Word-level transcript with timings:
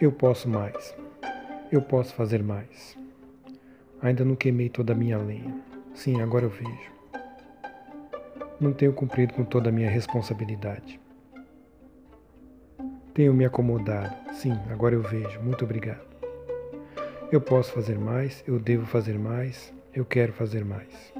Eu 0.00 0.10
posso 0.10 0.48
mais. 0.48 0.94
Eu 1.70 1.80
posso 1.80 2.14
fazer 2.14 2.42
mais. 2.42 2.98
Ainda 4.02 4.24
não 4.24 4.34
queimei 4.34 4.68
toda 4.68 4.92
a 4.92 4.96
minha 4.96 5.16
lenha. 5.16 5.54
Sim, 5.94 6.20
agora 6.20 6.44
eu 6.44 6.50
vejo. 6.50 6.92
Não 8.60 8.72
tenho 8.72 8.92
cumprido 8.92 9.34
com 9.34 9.44
toda 9.44 9.68
a 9.68 9.72
minha 9.72 9.88
responsabilidade. 9.88 11.00
Tenho 13.14 13.32
me 13.32 13.44
acomodado. 13.44 14.12
Sim, 14.32 14.58
agora 14.68 14.96
eu 14.96 15.02
vejo. 15.02 15.40
Muito 15.40 15.64
obrigado. 15.64 16.04
Eu 17.30 17.40
posso 17.40 17.72
fazer 17.72 17.96
mais, 17.96 18.42
eu 18.48 18.58
devo 18.58 18.86
fazer 18.86 19.16
mais, 19.16 19.72
eu 19.94 20.04
quero 20.04 20.32
fazer 20.32 20.64
mais. 20.64 21.14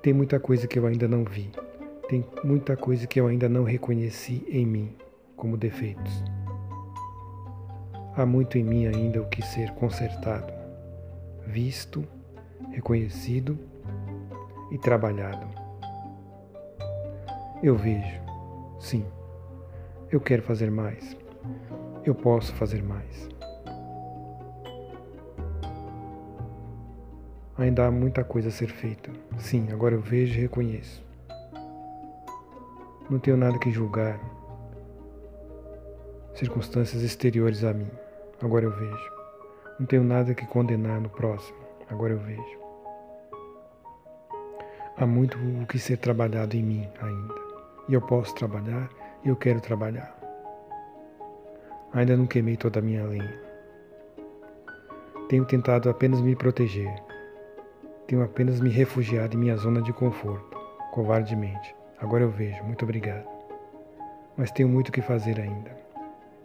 Tem 0.00 0.14
muita 0.14 0.40
coisa 0.40 0.66
que 0.66 0.78
eu 0.78 0.86
ainda 0.86 1.06
não 1.06 1.24
vi. 1.24 1.50
Tem 2.08 2.24
muita 2.42 2.74
coisa 2.74 3.06
que 3.06 3.20
eu 3.20 3.26
ainda 3.26 3.50
não 3.50 3.64
reconheci 3.64 4.46
em 4.48 4.64
mim 4.64 4.96
como 5.36 5.56
defeitos. 5.56 6.22
Há 8.16 8.24
muito 8.24 8.56
em 8.56 8.62
mim 8.62 8.86
ainda 8.86 9.20
o 9.20 9.26
que 9.26 9.42
ser 9.42 9.72
consertado, 9.72 10.52
visto, 11.48 12.06
reconhecido 12.70 13.58
e 14.70 14.78
trabalhado. 14.78 15.44
Eu 17.60 17.74
vejo, 17.74 18.20
sim, 18.78 19.04
eu 20.12 20.20
quero 20.20 20.42
fazer 20.42 20.70
mais, 20.70 21.16
eu 22.04 22.14
posso 22.14 22.54
fazer 22.54 22.84
mais. 22.84 23.28
Ainda 27.58 27.86
há 27.86 27.90
muita 27.90 28.22
coisa 28.22 28.48
a 28.48 28.52
ser 28.52 28.68
feita. 28.68 29.10
Sim, 29.38 29.72
agora 29.72 29.96
eu 29.96 30.00
vejo 30.00 30.38
e 30.38 30.42
reconheço. 30.42 31.04
Não 33.10 33.18
tenho 33.18 33.36
nada 33.36 33.58
que 33.58 33.72
julgar. 33.72 34.20
Circunstâncias 36.34 37.02
exteriores 37.02 37.64
a 37.64 37.72
mim. 37.72 37.90
Agora 38.42 38.64
eu 38.64 38.70
vejo. 38.70 39.12
Não 39.78 39.86
tenho 39.86 40.04
nada 40.04 40.34
que 40.34 40.46
condenar 40.46 41.00
no 41.00 41.08
próximo. 41.08 41.58
Agora 41.88 42.12
eu 42.12 42.18
vejo. 42.18 42.58
Há 44.96 45.06
muito 45.06 45.36
o 45.38 45.66
que 45.66 45.78
ser 45.78 45.98
trabalhado 45.98 46.56
em 46.56 46.62
mim 46.62 46.88
ainda. 47.00 47.34
E 47.88 47.94
eu 47.94 48.00
posso 48.00 48.34
trabalhar 48.34 48.88
e 49.24 49.28
eu 49.28 49.36
quero 49.36 49.60
trabalhar. 49.60 50.16
Ainda 51.92 52.16
não 52.16 52.26
queimei 52.26 52.56
toda 52.56 52.78
a 52.78 52.82
minha 52.82 53.04
lenha. 53.04 53.40
Tenho 55.28 55.44
tentado 55.44 55.88
apenas 55.88 56.20
me 56.20 56.36
proteger 56.36 56.94
tenho 58.06 58.22
apenas 58.22 58.60
me 58.60 58.68
refugiado 58.68 59.34
em 59.34 59.40
minha 59.40 59.56
zona 59.56 59.80
de 59.80 59.92
conforto, 59.92 60.58
covardemente. 60.92 61.74
Agora 61.98 62.22
eu 62.22 62.30
vejo, 62.30 62.62
muito 62.64 62.84
obrigado. 62.84 63.26
Mas 64.36 64.50
tenho 64.50 64.68
muito 64.68 64.92
que 64.92 65.00
fazer 65.00 65.40
ainda. 65.40 65.70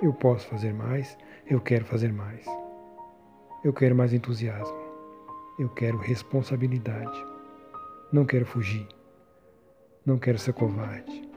Eu 0.02 0.14
posso 0.14 0.48
fazer 0.48 0.74
mais, 0.74 1.18
eu 1.46 1.60
quero 1.60 1.86
fazer 1.86 2.12
mais. 2.12 2.46
Eu 3.64 3.74
quero 3.74 3.96
mais 3.96 4.14
entusiasmo. 4.14 4.78
Eu 5.58 5.70
quero 5.70 5.98
responsabilidade. 5.98 7.26
Não 8.12 8.26
quero 8.26 8.46
fugir. 8.46 8.88
Não 10.06 10.18
quero 10.18 10.40
ser 10.40 10.54
covarde. 10.54 11.30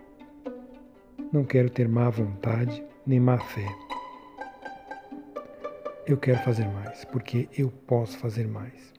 Não 1.33 1.44
quero 1.44 1.70
ter 1.70 1.88
má 1.88 2.08
vontade 2.08 2.84
nem 3.06 3.18
má 3.18 3.38
fé. 3.38 3.66
Eu 6.06 6.16
quero 6.16 6.38
fazer 6.40 6.68
mais, 6.68 7.05
porque 7.06 7.48
eu 7.56 7.70
posso 7.86 8.18
fazer 8.18 8.46
mais 8.46 8.92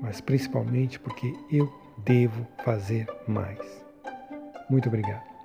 mas 0.00 0.20
principalmente 0.20 0.98
porque 0.98 1.32
eu 1.50 1.72
devo 1.98 2.46
fazer 2.64 3.06
mais. 3.26 3.58
Muito 4.68 4.88
obrigado. 4.88 5.35